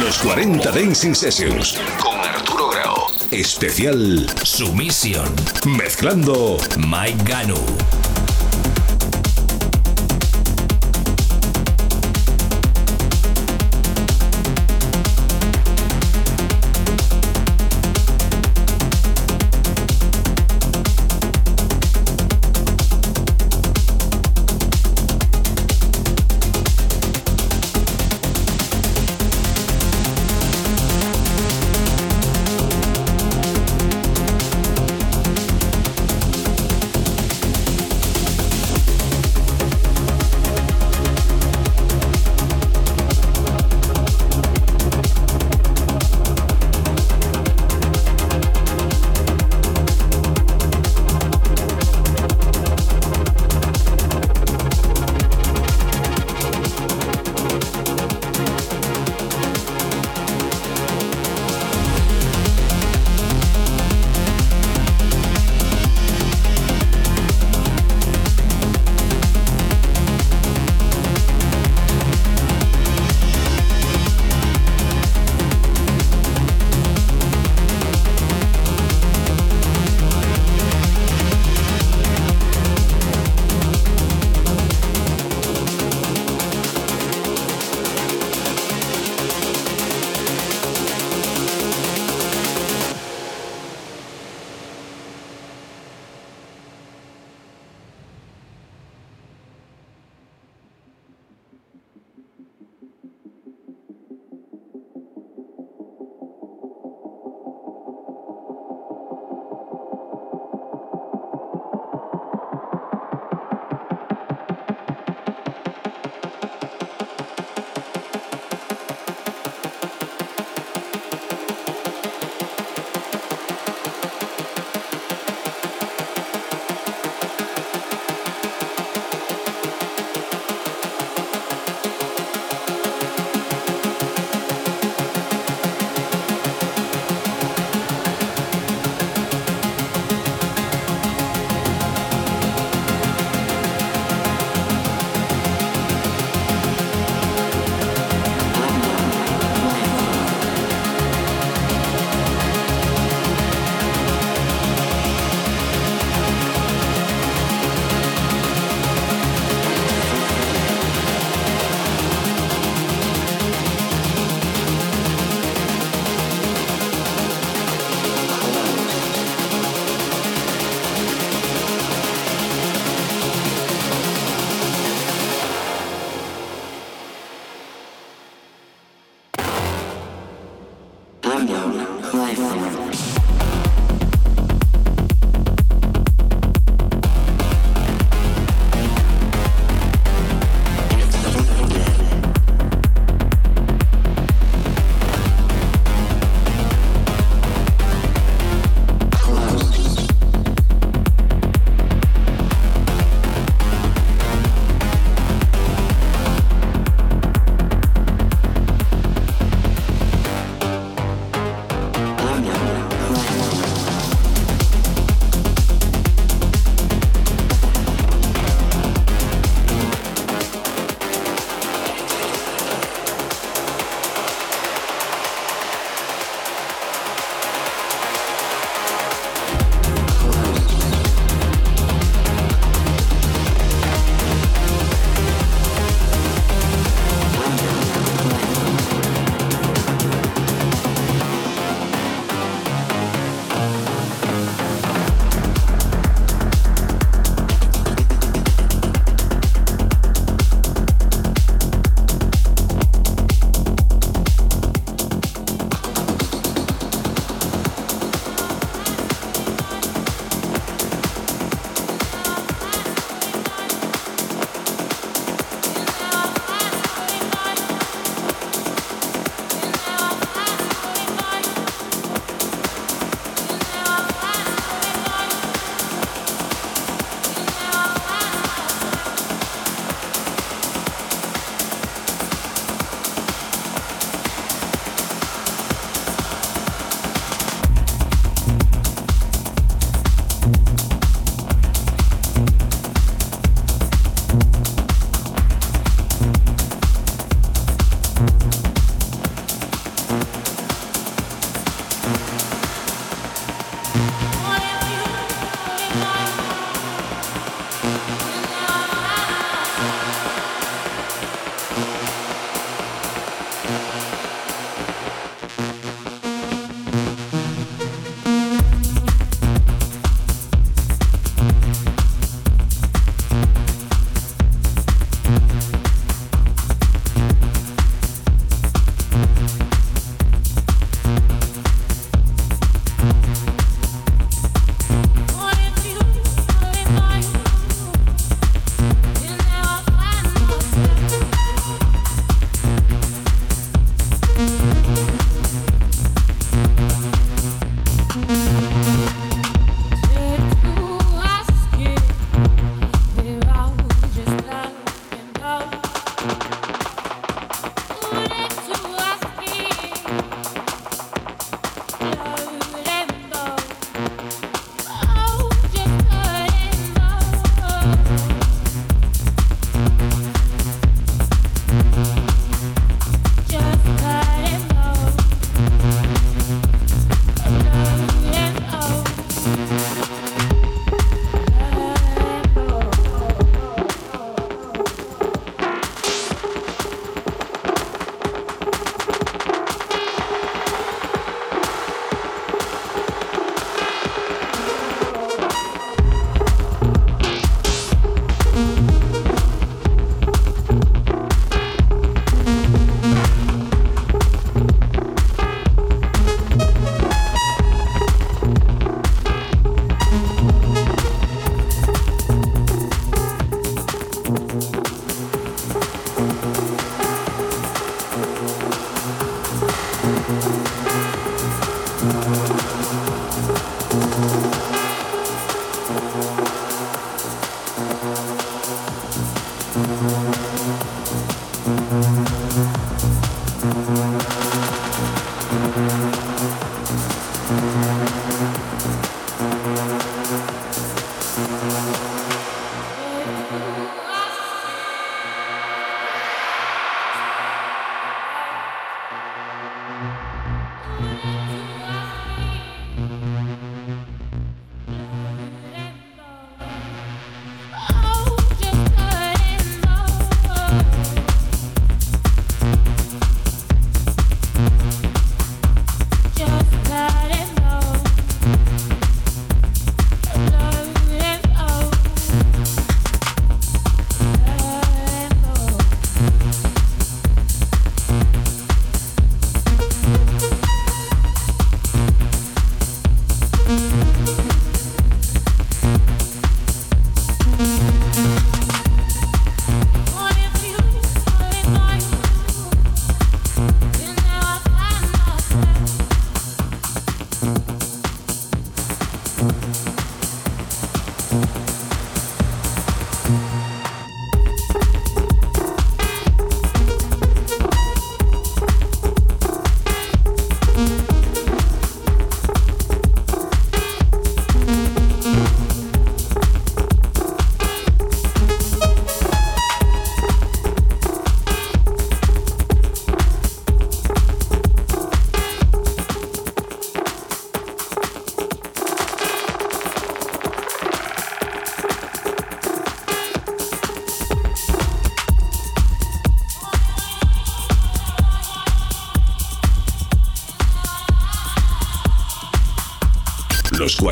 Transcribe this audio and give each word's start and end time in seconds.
Los 0.00 0.18
40 0.18 0.70
Dancing 0.70 1.14
Sessions 1.14 1.78
con 2.02 2.18
Arturo 2.18 2.70
Grau. 2.70 2.94
Especial 3.30 4.26
Sumisión. 4.42 5.26
Mezclando 5.66 6.56
Mike 6.78 7.22
Ganu. 7.24 7.58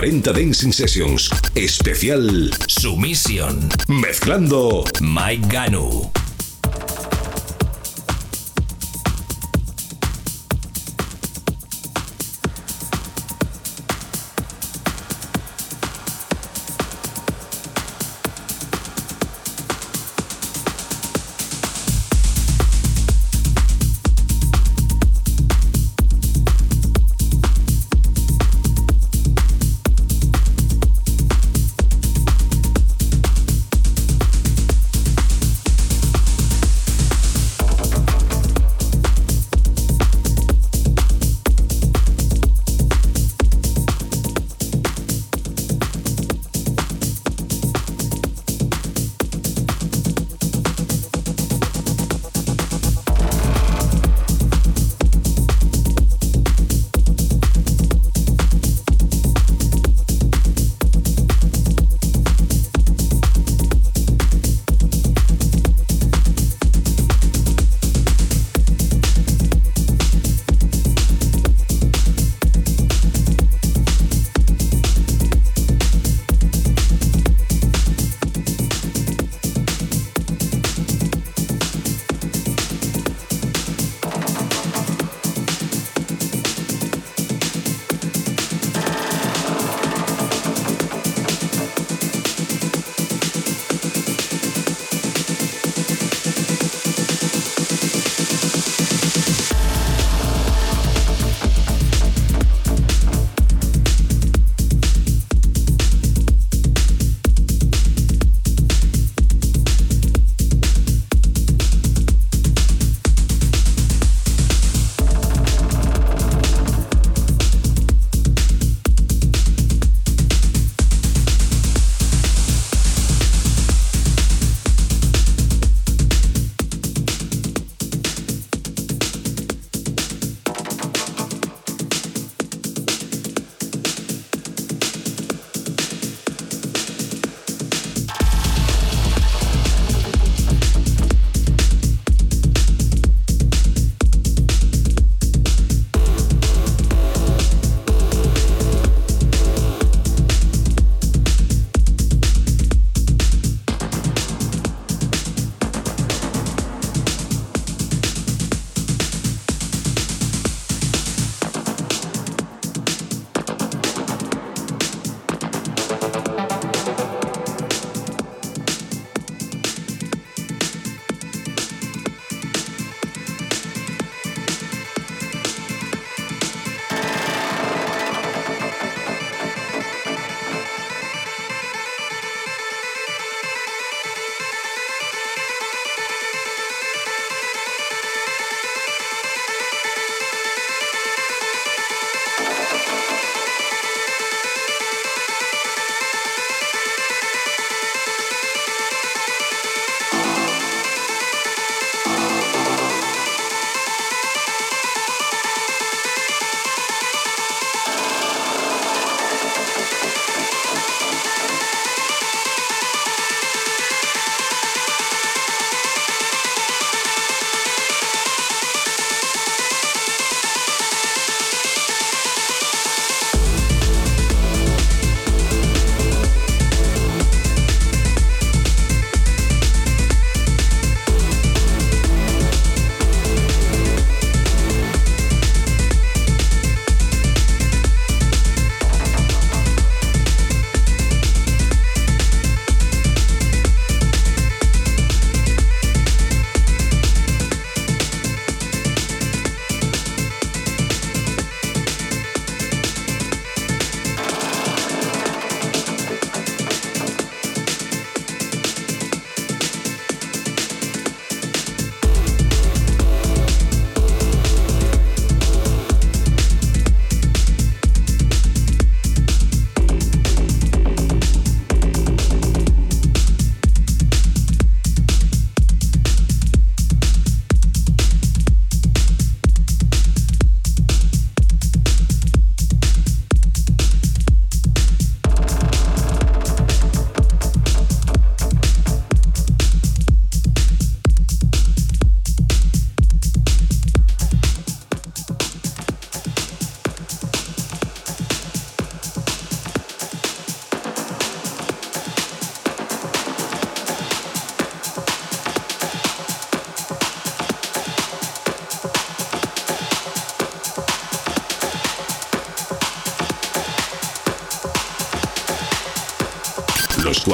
40 0.01 0.33
Dancing 0.33 0.73
Sessions. 0.73 1.29
Especial 1.55 2.51
Sumisión. 2.67 3.69
Mezclando 3.87 4.83
Mike 5.03 5.47
Ganu. 5.49 6.11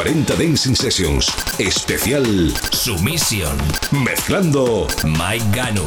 40 0.06 0.36
Dancing 0.36 0.76
Sessions. 0.76 1.26
Especial 1.58 2.24
Sumisión. 2.70 3.58
Mezclando 3.90 4.86
Mike 5.02 5.44
Ganu. 5.52 5.84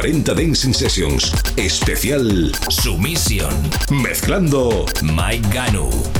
40 0.00 0.32
Dancing 0.32 0.72
Sessions. 0.72 1.30
Especial 1.58 2.50
Sumisión. 2.70 3.52
Mezclando 3.90 4.86
Mike 5.02 5.46
Ganu. 5.52 6.19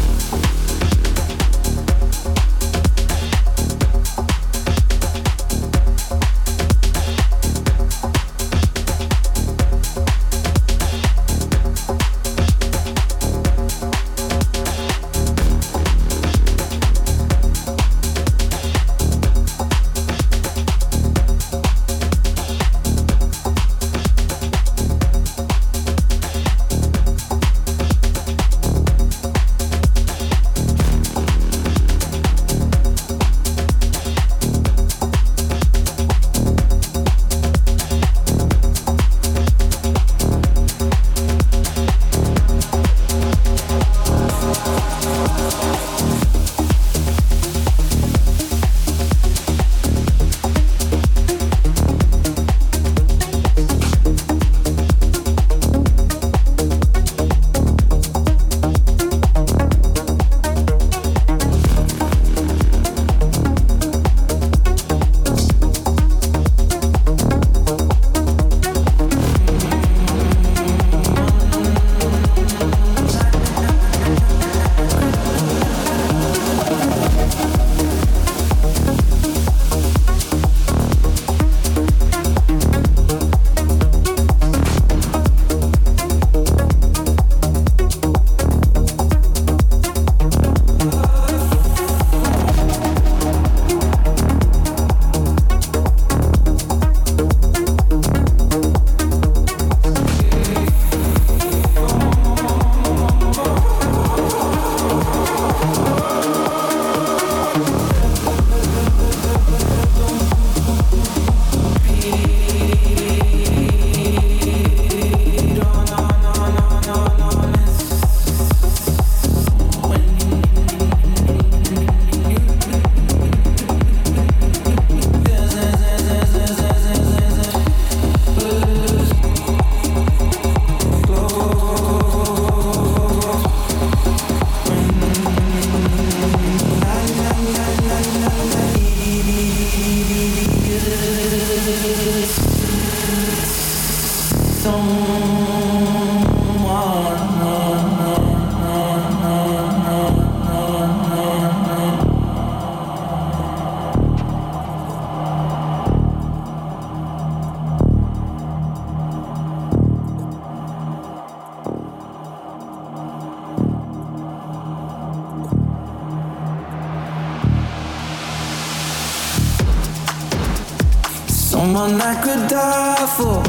Someone 171.50 172.00
I 172.00 172.14
could 172.22 172.46
die 172.48 173.06
for. 173.16 173.42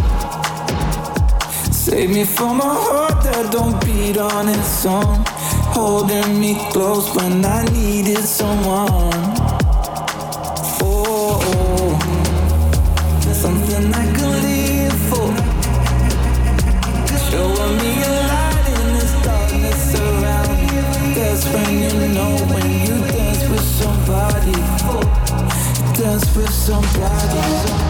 Save 1.72 2.10
me 2.10 2.24
from 2.24 2.60
a 2.60 2.64
heart 2.64 3.24
that 3.26 3.52
don't 3.52 3.78
beat 3.86 4.18
on 4.18 4.50
its 4.50 4.88
own. 4.88 5.24
Holding 5.78 6.42
me 6.42 6.58
close 6.72 7.14
when 7.16 7.46
I 7.46 7.64
needed 7.66 8.24
someone. 8.26 9.14
Oh, 10.82 11.38
oh. 11.46 11.94
something 13.34 13.94
I 13.94 14.06
could 14.18 14.40
live 14.50 15.00
for. 15.10 15.30
Showing 17.30 17.76
me 17.78 17.92
a 18.02 18.14
light 18.32 18.68
in 18.78 18.88
this 18.98 19.14
darkness 19.22 19.94
around. 20.02 20.58
That's 21.14 21.46
when 21.54 21.70
you 21.86 21.94
know 22.18 22.34
when 22.50 22.68
you 22.82 22.98
dance 23.14 23.46
with 23.48 23.68
somebody. 23.80 24.58
Dance 26.02 26.36
with 26.36 26.50
somebody. 26.50 27.81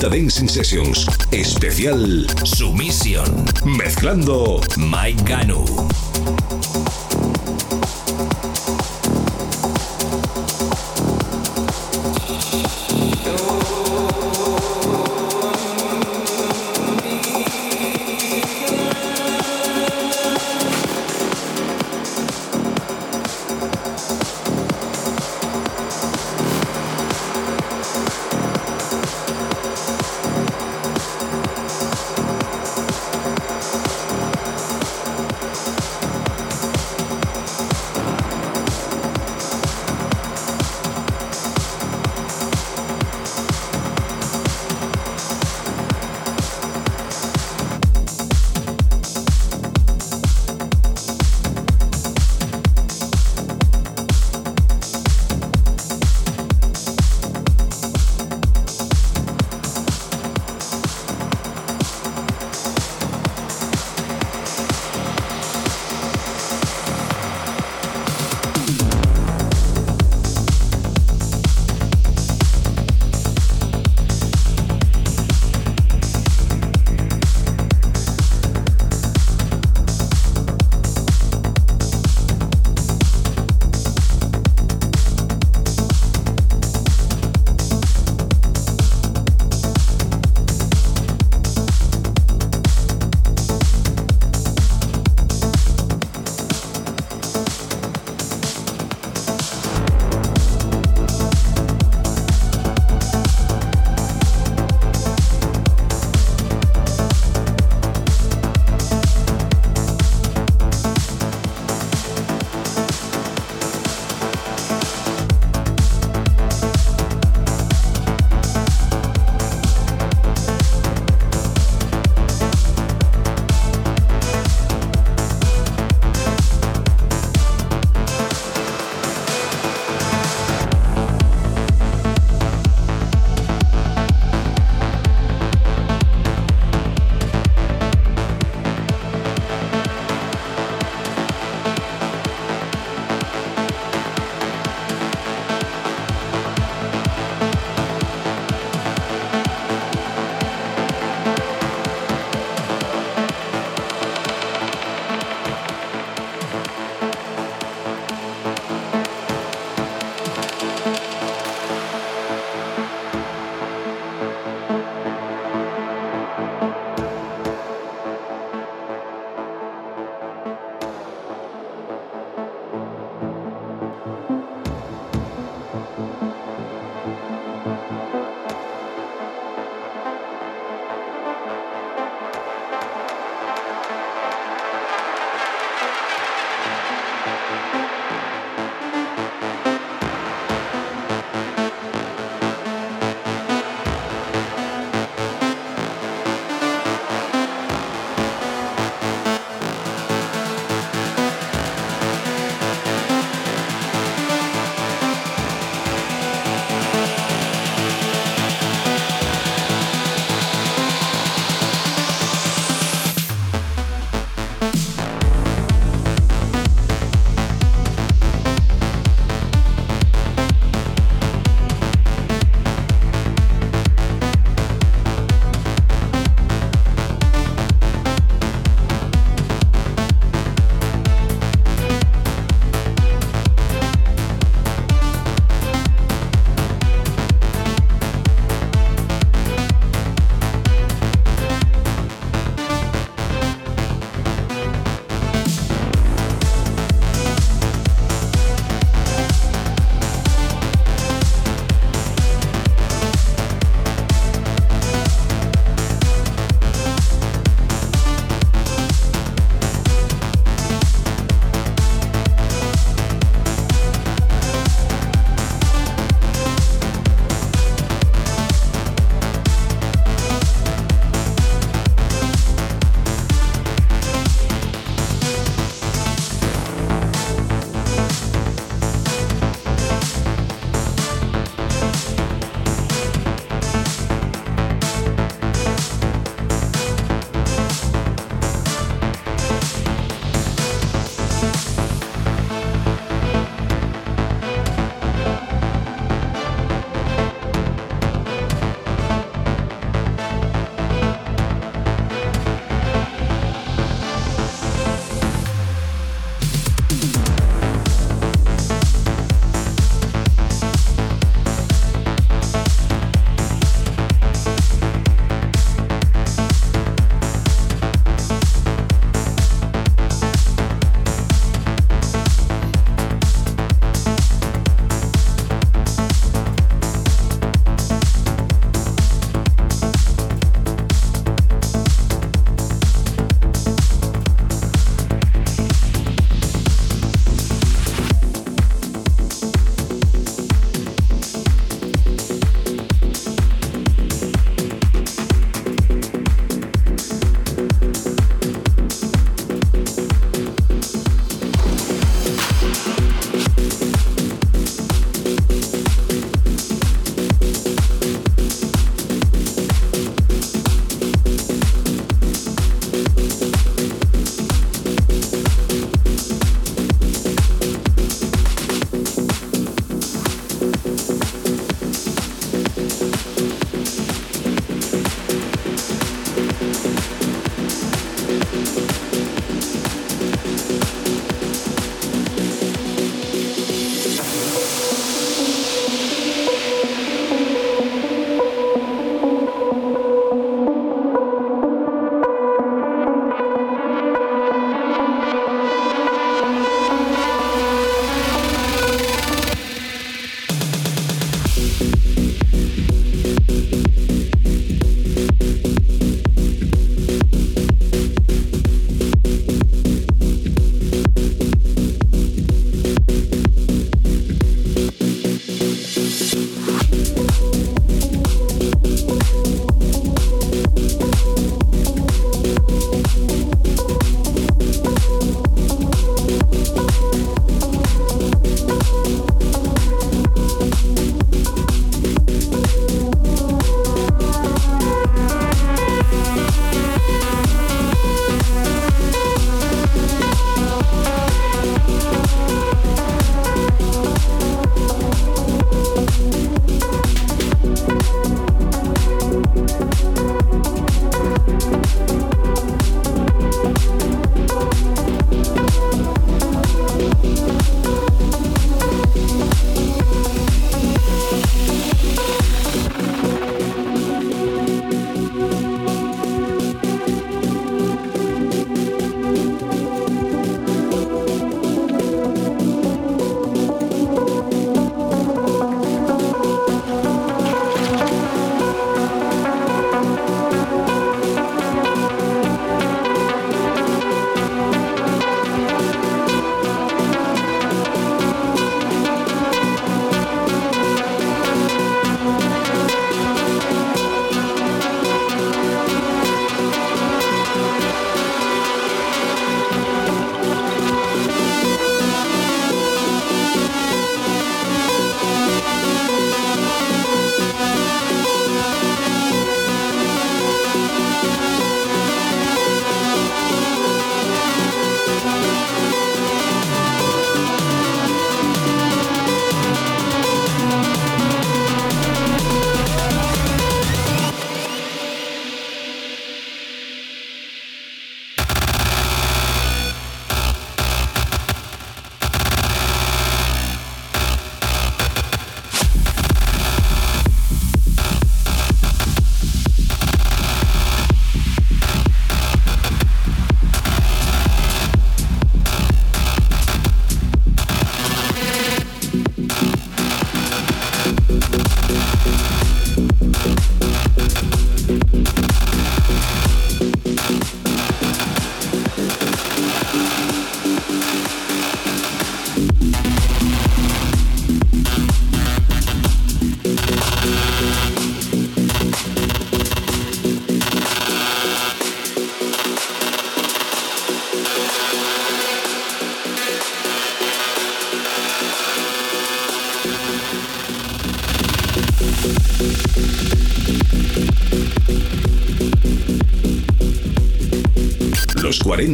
40 0.00 0.08
Dancing 0.08 0.48
Sessions. 0.48 1.06
Especial 1.30 2.26
Sumisión. 2.44 3.44
Mezclando 3.64 4.60
Mike 4.78 5.22
Ganu. 5.24 5.66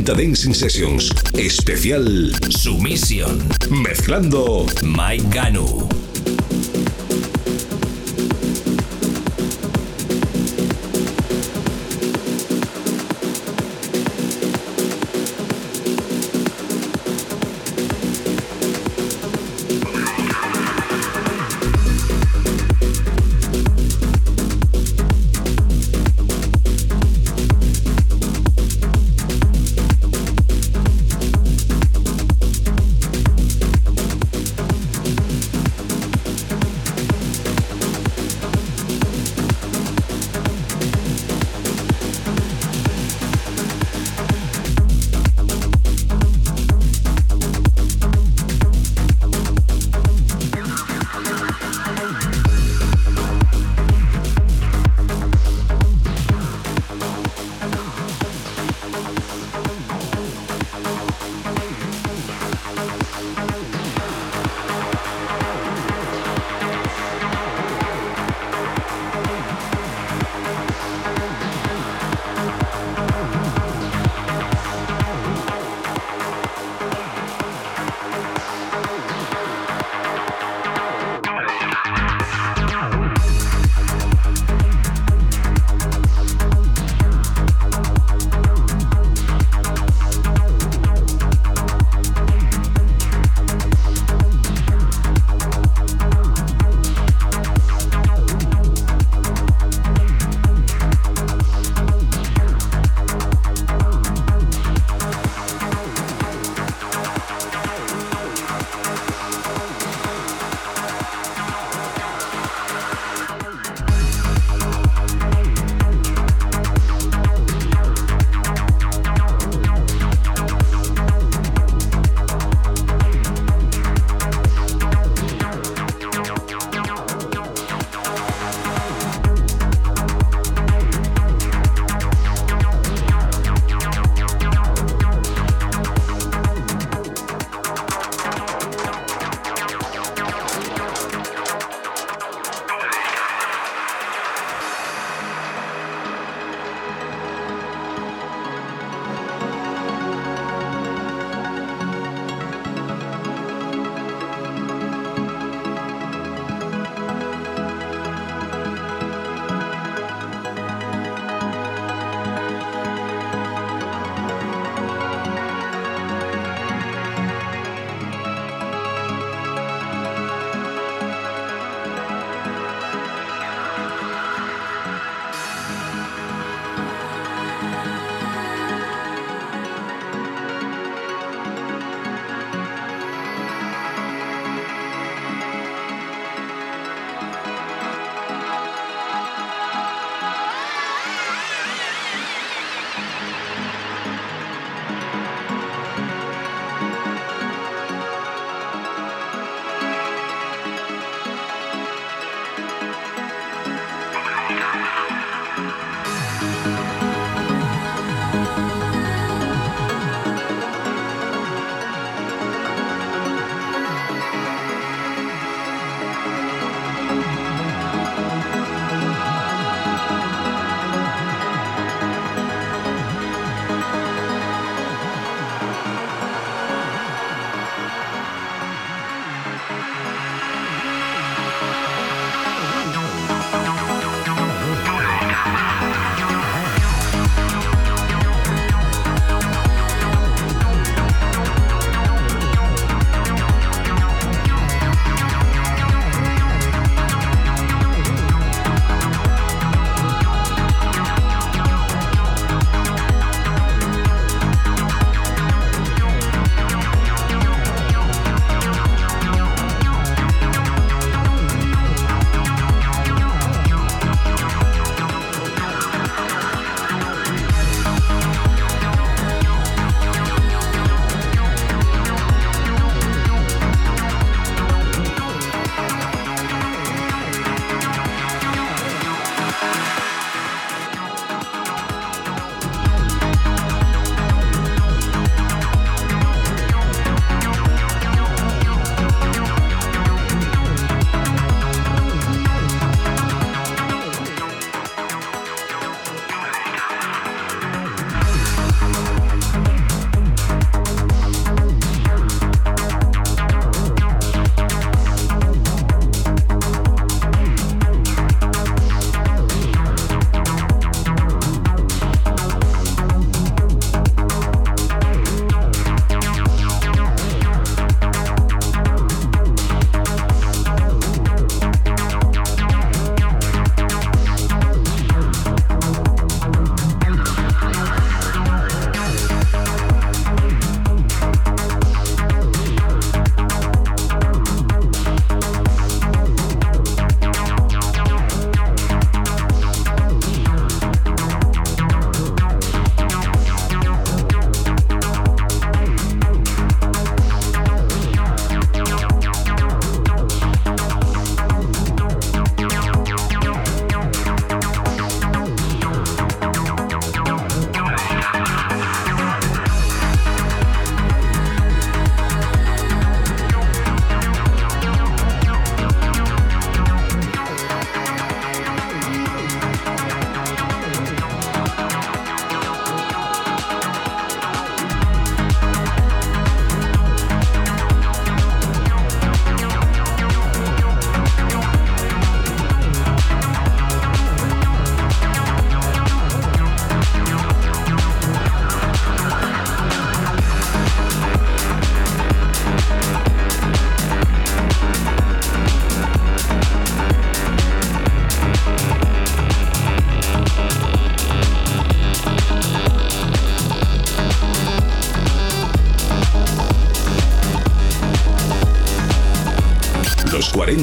40 0.07 0.15
Dancing 0.15 0.55
Sessions. 0.55 1.11
Especial 1.35 2.33
Sumisión. 2.51 3.43
Mezclando 3.71 4.67
Mike 4.83 5.27
Ganu. 5.31 5.96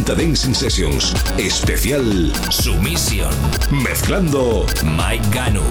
40 0.04 0.16
Dancing 0.16 0.54
Sessions. 0.54 1.14
Especial 1.38 2.34
Sumisión. 2.50 3.34
Mezclando 3.72 4.66
Mike 4.84 5.30
Ganu. 5.32 5.64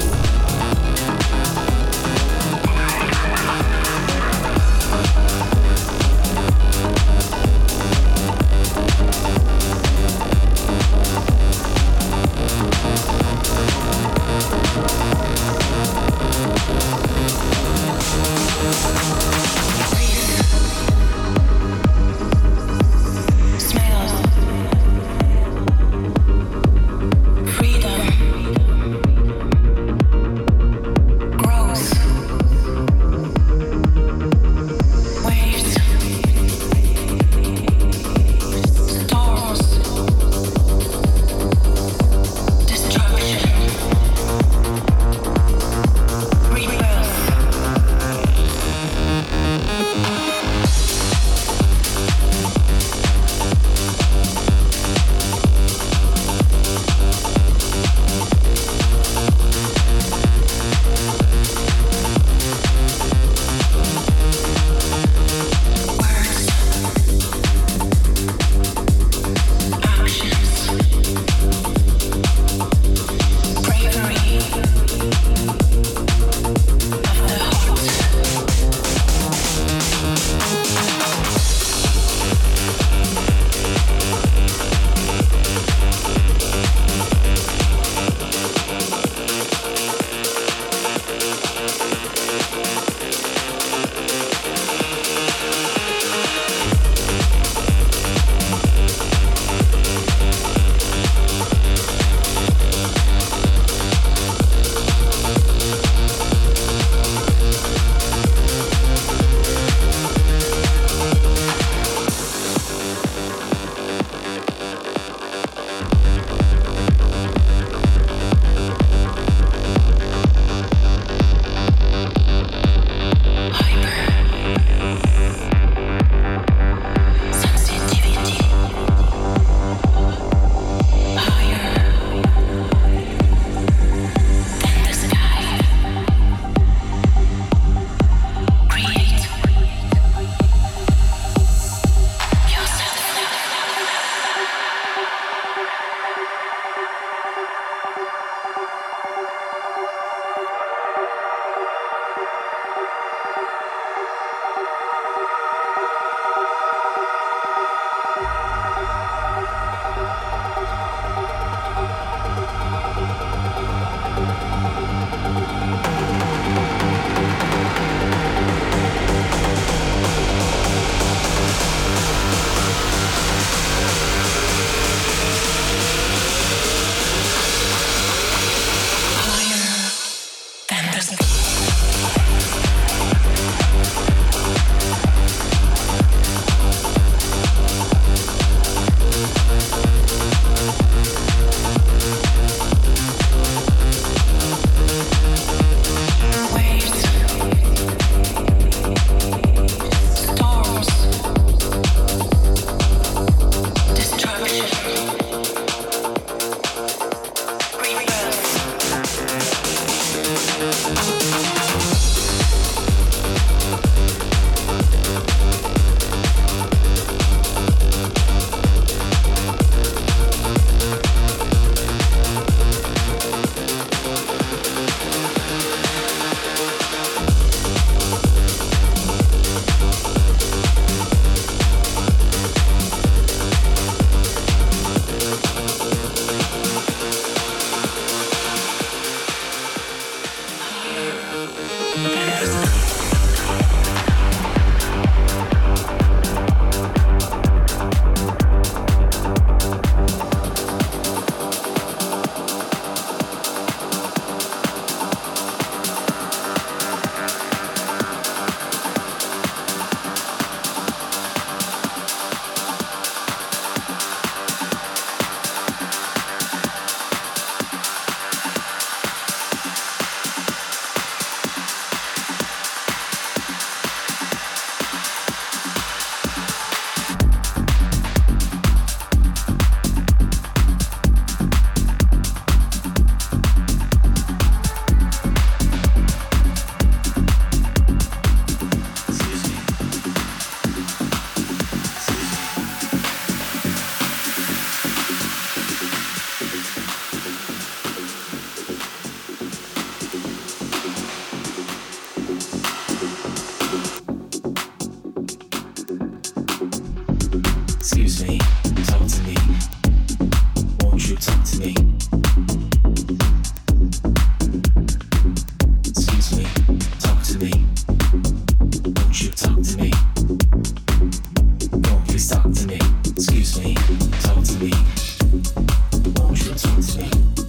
Consistency 326.52 327.41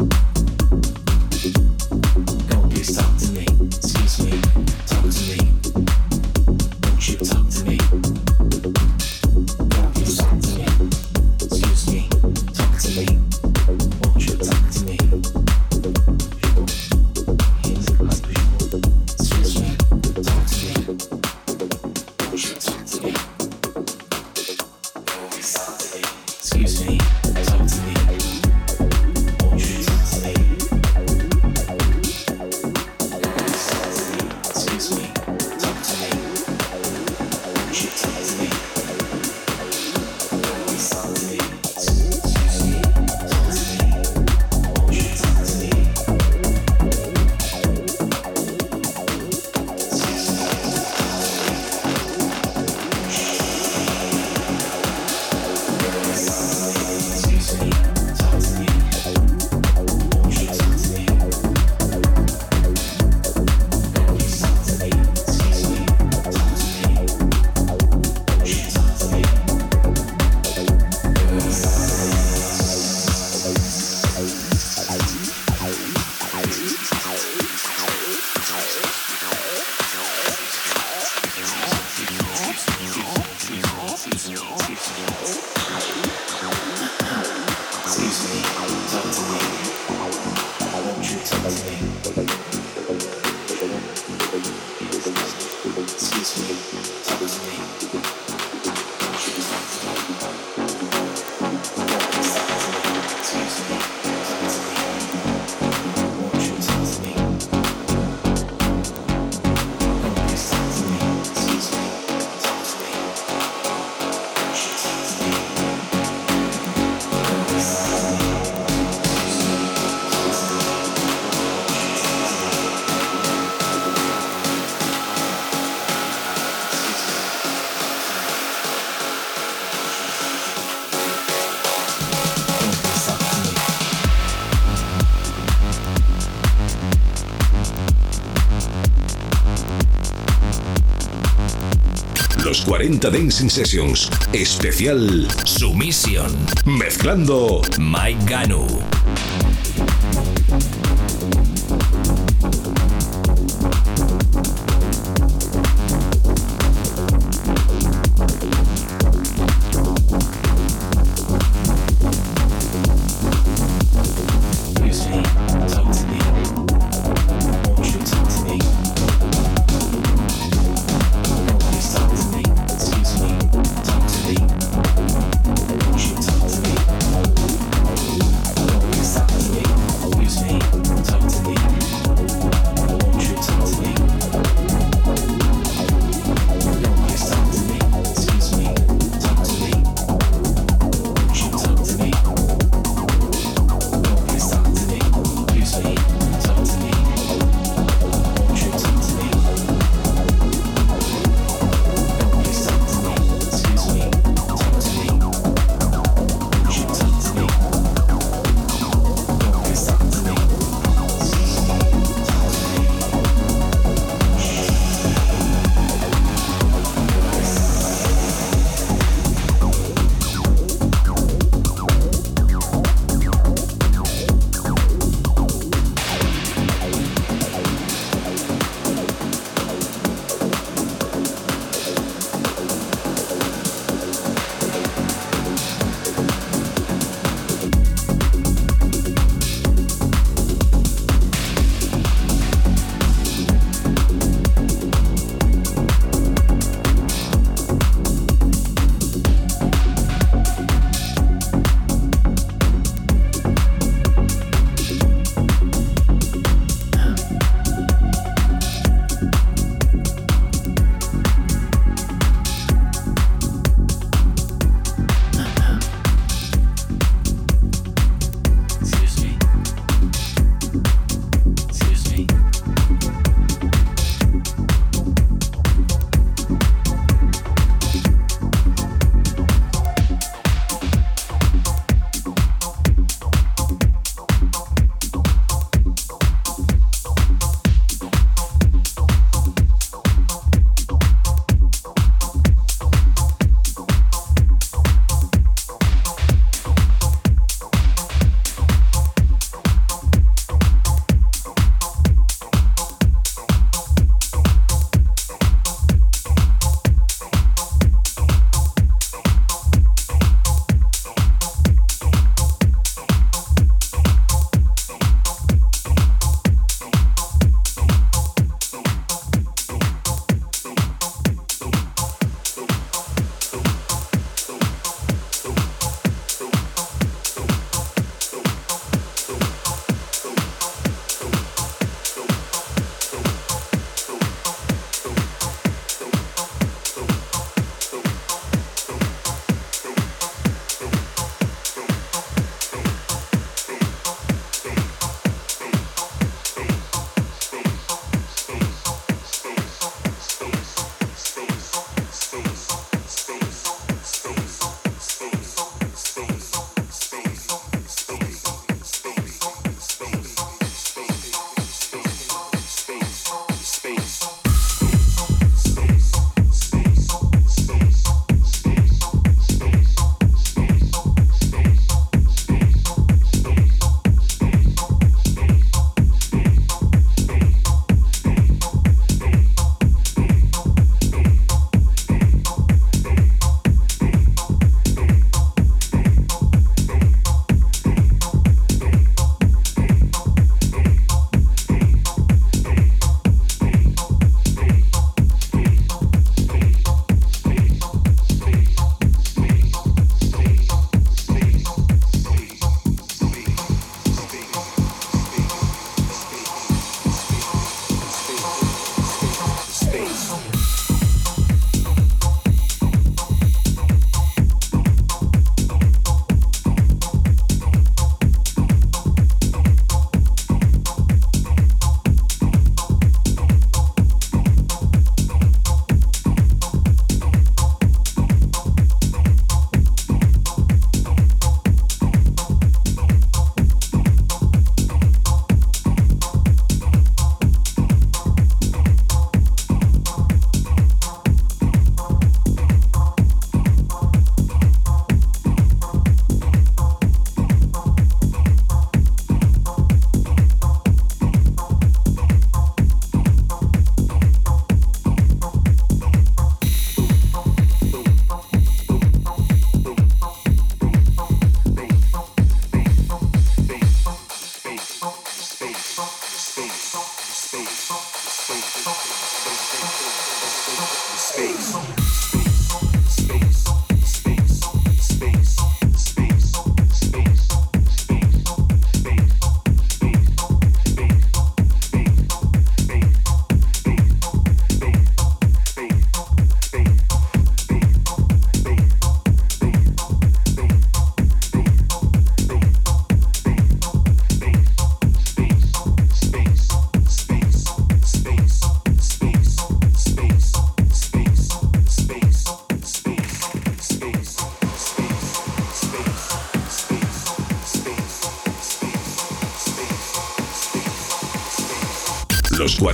40 143.03 143.09
Dancing 143.11 143.49
Sessions. 143.49 144.09
Especial 144.31 145.27
Sumisión. 145.43 146.31
Mezclando 146.65 147.61
Mike 147.77 148.23
Ganu. 148.25 149.02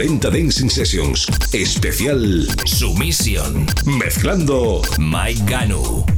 40 0.10 0.32
Dancing 0.32 0.70
Sessions. 0.72 1.28
Especial 1.54 2.48
Sumisión. 2.66 3.68
Mezclando 3.86 4.82
Mike 4.98 5.44
Ganu. 5.46 6.09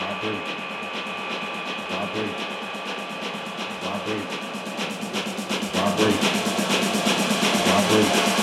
Vibrate. 0.00 0.40
Vibrate. 1.90 2.40
Vibrate. 5.74 6.20
Vibrate. 7.66 8.39